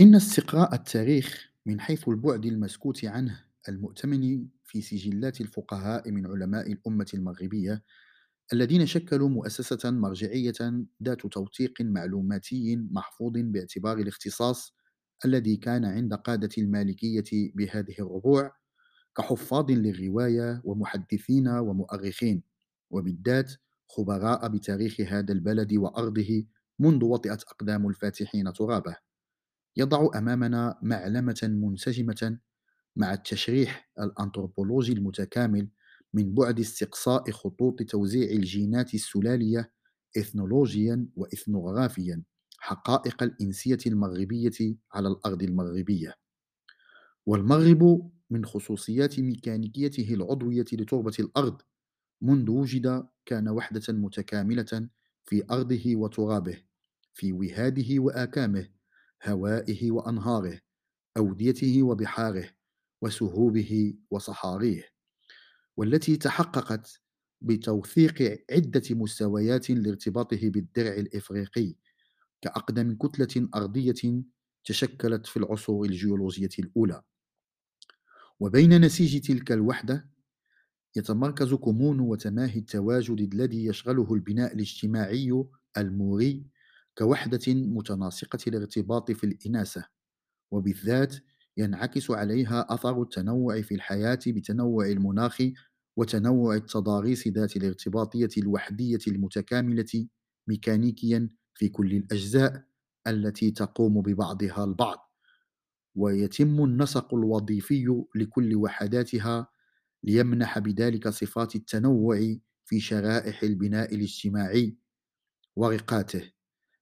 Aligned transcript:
إن 0.00 0.14
استقراء 0.14 0.74
التاريخ 0.74 1.50
من 1.66 1.80
حيث 1.80 2.08
البعد 2.08 2.46
المسكوت 2.46 3.04
عنه 3.04 3.44
المؤتمن 3.68 4.46
في 4.64 4.80
سجلات 4.80 5.40
الفقهاء 5.40 6.10
من 6.10 6.26
علماء 6.26 6.72
الأمة 6.72 7.06
المغربية 7.14 7.82
الذين 8.52 8.86
شكلوا 8.86 9.28
مؤسسة 9.28 9.90
مرجعية 9.90 10.84
ذات 11.02 11.26
توثيق 11.26 11.80
معلوماتي 11.80 12.76
محفوظ 12.76 13.32
باعتبار 13.34 13.98
الاختصاص 13.98 14.74
الذي 15.24 15.56
كان 15.56 15.84
عند 15.84 16.14
قادة 16.14 16.50
المالكية 16.58 17.52
بهذه 17.54 17.94
الربوع 17.98 18.52
كحفاظ 19.16 19.70
للرواية 19.70 20.60
ومحدثين 20.64 21.48
ومؤرخين 21.48 22.42
وبالذات 22.90 23.52
خبراء 23.88 24.48
بتاريخ 24.48 25.00
هذا 25.00 25.32
البلد 25.32 25.74
وأرضه 25.74 26.44
منذ 26.78 27.04
وطئت 27.04 27.42
أقدام 27.42 27.88
الفاتحين 27.88 28.52
ترابه. 28.52 29.09
يضع 29.76 30.18
أمامنا 30.18 30.78
معلمة 30.82 31.40
منسجمة 31.42 32.38
مع 32.96 33.12
التشريح 33.14 33.90
الأنثروبولوجي 34.00 34.92
المتكامل 34.92 35.68
من 36.14 36.34
بعد 36.34 36.60
استقصاء 36.60 37.30
خطوط 37.30 37.82
توزيع 37.82 38.30
الجينات 38.30 38.94
السلالية 38.94 39.72
إثنولوجيا 40.18 41.08
وإثنوغرافيا 41.16 42.22
حقائق 42.58 43.22
الإنسية 43.22 43.78
المغربية 43.86 44.76
على 44.92 45.08
الأرض 45.08 45.42
المغربية. 45.42 46.14
والمغرب 47.26 48.10
من 48.30 48.44
خصوصيات 48.44 49.20
ميكانيكيته 49.20 50.14
العضوية 50.14 50.64
لتربة 50.72 51.12
الأرض 51.20 51.62
منذ 52.22 52.50
وجد 52.50 53.06
كان 53.26 53.48
وحدة 53.48 53.92
متكاملة 53.92 54.88
في 55.24 55.44
أرضه 55.50 55.96
وترابه 55.96 56.62
في 57.14 57.32
وهاده 57.32 57.98
وآكامه 58.02 58.68
هوائه 59.24 59.90
وأنهاره 59.90 60.60
أوديته 61.16 61.82
وبحاره 61.82 62.50
وسهوبه 63.02 63.94
وصحاريه 64.10 64.84
والتي 65.76 66.16
تحققت 66.16 67.00
بتوثيق 67.40 68.44
عدة 68.50 68.82
مستويات 68.90 69.70
لارتباطه 69.70 70.50
بالدرع 70.50 70.92
الإفريقي 70.92 71.74
كأقدم 72.42 72.94
كتلة 72.94 73.48
أرضية 73.54 74.22
تشكلت 74.64 75.26
في 75.26 75.36
العصور 75.36 75.86
الجيولوجية 75.86 76.48
الأولى. 76.58 77.02
وبين 78.40 78.80
نسيج 78.80 79.20
تلك 79.20 79.52
الوحدة 79.52 80.10
يتمركز 80.96 81.54
كمون 81.54 82.00
وتماهي 82.00 82.58
التواجد 82.58 83.34
الذي 83.34 83.64
يشغله 83.64 84.14
البناء 84.14 84.54
الاجتماعي 84.54 85.44
الموري 85.76 86.46
كوحدة 87.00 87.54
متناسقة 87.54 88.38
الارتباط 88.46 89.10
في 89.10 89.24
الإناثة 89.24 89.84
وبالذات 90.50 91.16
ينعكس 91.56 92.10
عليها 92.10 92.74
أثر 92.74 93.02
التنوع 93.02 93.62
في 93.62 93.74
الحياة 93.74 94.18
بتنوع 94.26 94.86
المناخ 94.86 95.42
وتنوع 95.96 96.54
التضاريس 96.54 97.28
ذات 97.28 97.56
الارتباطية 97.56 98.28
الوحدية 98.38 98.98
المتكاملة 99.08 100.06
ميكانيكيا 100.48 101.28
في 101.54 101.68
كل 101.68 101.92
الأجزاء 101.92 102.64
التي 103.06 103.50
تقوم 103.50 104.00
ببعضها 104.02 104.64
البعض. 104.64 105.12
ويتم 105.94 106.64
النسق 106.64 107.14
الوظيفي 107.14 108.04
لكل 108.14 108.56
وحداتها 108.56 109.48
ليمنح 110.04 110.58
بذلك 110.58 111.08
صفات 111.08 111.56
التنوع 111.56 112.36
في 112.64 112.80
شرائح 112.80 113.42
البناء 113.42 113.94
الاجتماعي 113.94 114.76
ورقاته 115.56 116.39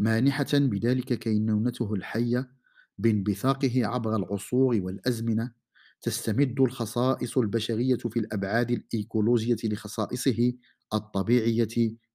مانحة 0.00 0.46
بذلك 0.54 1.14
كينونته 1.18 1.94
الحية 1.94 2.50
بانبثاقه 2.98 3.86
عبر 3.86 4.16
العصور 4.16 4.74
والأزمنة 4.82 5.52
تستمد 6.02 6.60
الخصائص 6.60 7.38
البشرية 7.38 7.96
في 7.96 8.18
الأبعاد 8.20 8.70
الإيكولوجية 8.70 9.56
لخصائصه 9.64 10.52
الطبيعية 10.94 11.68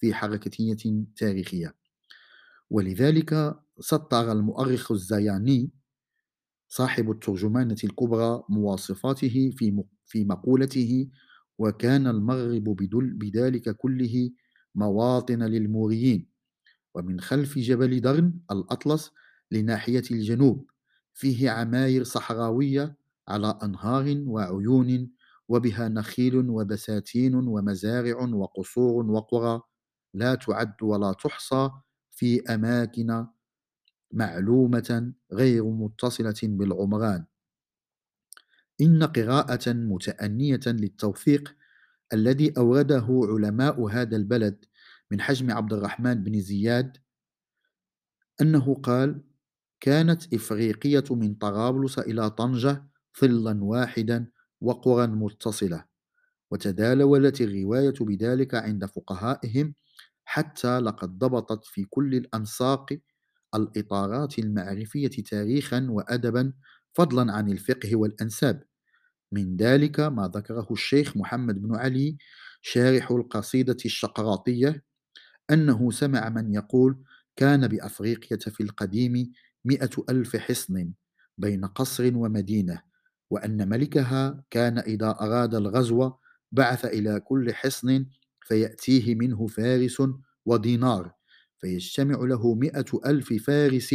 في 0.00 0.14
حركة 0.14 0.76
تاريخية. 1.16 1.76
ولذلك 2.70 3.56
سطر 3.80 4.32
المؤرخ 4.32 4.92
الزياني 4.92 5.70
صاحب 6.68 7.10
الترجمانة 7.10 7.76
الكبرى 7.84 8.44
مواصفاته 8.48 9.52
في 9.56 9.84
في 10.06 10.24
مقولته 10.24 11.08
وكان 11.58 12.06
المغرب 12.06 12.64
بذلك 13.18 13.76
كله 13.76 14.30
مواطن 14.74 15.42
للموريين. 15.42 16.37
ومن 16.98 17.20
خلف 17.20 17.58
جبل 17.58 18.00
درن 18.00 18.32
الأطلس 18.50 19.10
لناحية 19.50 20.02
الجنوب 20.10 20.70
فيه 21.14 21.50
عماير 21.50 22.04
صحراوية 22.04 22.96
على 23.28 23.58
أنهار 23.62 24.22
وعيون 24.26 25.10
وبها 25.48 25.88
نخيل 25.88 26.36
وبساتين 26.50 27.34
ومزارع 27.34 28.18
وقصور 28.20 29.10
وقرى 29.10 29.60
لا 30.14 30.34
تعد 30.34 30.82
ولا 30.82 31.12
تحصى 31.12 31.70
في 32.10 32.42
أماكن 32.54 33.26
معلومة 34.12 35.12
غير 35.32 35.64
متصلة 35.64 36.34
بالعمران. 36.42 37.24
إن 38.80 39.02
قراءة 39.04 39.72
متأنية 39.72 40.60
للتوثيق 40.66 41.54
الذي 42.12 42.52
أورده 42.58 43.06
علماء 43.10 43.86
هذا 43.86 44.16
البلد 44.16 44.64
من 45.10 45.20
حجم 45.20 45.50
عبد 45.50 45.72
الرحمن 45.72 46.14
بن 46.14 46.40
زياد 46.40 46.96
أنه 48.40 48.74
قال 48.74 49.22
كانت 49.80 50.34
إفريقية 50.34 51.04
من 51.10 51.34
طرابلس 51.34 51.98
إلى 51.98 52.30
طنجة 52.30 52.84
ظلا 53.20 53.64
واحدا 53.64 54.26
وقرى 54.60 55.06
متصلة 55.06 55.84
وتداولت 56.50 57.40
الرواية 57.40 57.94
بذلك 58.00 58.54
عند 58.54 58.84
فقهائهم 58.86 59.74
حتى 60.24 60.78
لقد 60.80 61.18
ضبطت 61.18 61.64
في 61.64 61.84
كل 61.84 62.14
الأنساق 62.14 62.98
الإطارات 63.54 64.38
المعرفية 64.38 65.08
تاريخا 65.08 65.86
وأدبا 65.90 66.52
فضلا 66.94 67.32
عن 67.32 67.50
الفقه 67.50 67.96
والأنساب. 67.96 68.62
من 69.32 69.56
ذلك 69.56 70.00
ما 70.00 70.28
ذكره 70.34 70.68
الشيخ 70.70 71.16
محمد 71.16 71.62
بن 71.62 71.76
علي 71.76 72.18
شارح 72.62 73.10
القصيدة 73.10 73.76
الشقراطية 73.84 74.84
أنه 75.50 75.90
سمع 75.90 76.28
من 76.28 76.54
يقول 76.54 77.04
كان 77.36 77.68
بأفريقيا 77.68 78.36
في 78.38 78.62
القديم 78.62 79.32
مئة 79.64 79.90
ألف 80.10 80.36
حصن 80.36 80.92
بين 81.38 81.64
قصر 81.64 82.16
ومدينة 82.16 82.82
وأن 83.30 83.68
ملكها 83.68 84.44
كان 84.50 84.78
إذا 84.78 85.10
أراد 85.20 85.54
الغزو 85.54 86.12
بعث 86.52 86.84
إلى 86.84 87.20
كل 87.20 87.54
حصن 87.54 88.06
فيأتيه 88.40 89.14
منه 89.14 89.46
فارس 89.46 90.02
ودينار 90.46 91.12
فيجتمع 91.58 92.16
له 92.20 92.54
مئة 92.54 92.86
ألف 93.06 93.32
فارس 93.46 93.94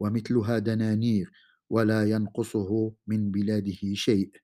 ومثلها 0.00 0.58
دنانير 0.58 1.30
ولا 1.70 2.04
ينقصه 2.10 2.92
من 3.06 3.30
بلاده 3.30 3.94
شيء. 3.94 4.41